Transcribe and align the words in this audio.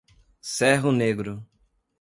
Cerro 0.41 0.89
Negro 0.91 1.45